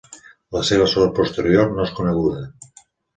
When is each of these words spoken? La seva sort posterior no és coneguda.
La 0.55 0.61
seva 0.69 0.87
sort 0.93 1.13
posterior 1.19 1.69
no 1.75 1.83
és 1.91 1.93
coneguda. 1.99 2.41